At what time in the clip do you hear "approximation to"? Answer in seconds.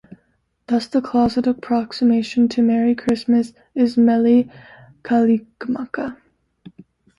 1.45-2.63